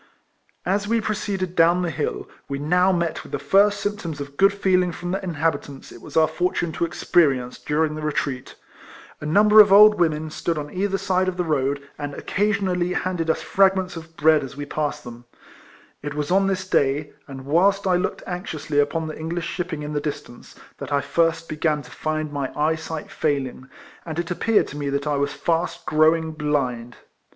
As 0.65 0.87
we 0.87 0.99
proceeded 0.99 1.55
down 1.55 1.83
the 1.83 1.91
hill 1.91 2.27
we 2.49 2.57
now 2.57 2.91
met 2.91 3.21
with 3.21 3.31
the 3.31 3.37
first 3.37 3.79
symptoms 3.79 4.19
of 4.19 4.35
good 4.35 4.51
feeling 4.51 4.91
from 4.91 5.11
the 5.11 5.23
inhabitants, 5.23 5.91
it 5.91 6.01
was 6.01 6.17
our 6.17 6.27
fortune 6.27 6.71
to 6.71 6.85
experience 6.85 7.59
during 7.59 7.95
our 7.99 8.03
retreat. 8.05 8.55
A 9.19 9.27
number 9.27 9.59
of 9.59 9.71
old 9.71 9.99
women 9.99 10.31
stood 10.31 10.57
on 10.57 10.71
either 10.73 10.97
side 10.97 11.27
the 11.37 11.43
road, 11.43 11.81
RIFLEMAN 11.81 11.85
HARRIS. 11.99 11.99
231 11.99 12.13
and 12.13 12.19
occasionally 12.55 12.93
handed 12.93 13.29
us 13.29 13.43
fragments 13.43 13.95
of 13.95 14.17
bread 14.17 14.43
as 14.43 14.57
we 14.57 14.65
passed 14.65 15.03
them. 15.03 15.25
It 16.01 16.15
was 16.15 16.31
on 16.31 16.47
this 16.47 16.67
day, 16.67 17.13
and 17.27 17.45
whilst 17.45 17.85
I 17.85 17.95
looked 17.95 18.23
anxiously 18.25 18.79
upon 18.79 19.05
the 19.05 19.15
English 19.19 19.45
shipping 19.45 19.83
in 19.83 19.93
the 19.93 20.01
distance, 20.01 20.55
that 20.79 20.91
I 20.91 21.01
first 21.01 21.47
began 21.47 21.83
to 21.83 21.91
find 21.91 22.31
my 22.33 22.51
eyesight 22.59 23.11
failing, 23.11 23.69
and 24.03 24.17
it 24.17 24.31
appeared 24.31 24.67
to 24.69 24.77
me 24.77 24.89
that 24.89 25.05
I 25.05 25.17
was 25.17 25.31
fast 25.33 25.85
growing 25.85 26.31
blind. 26.31 26.95